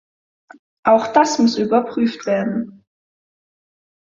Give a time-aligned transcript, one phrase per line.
[0.81, 2.83] Auch das muss überprüft werden.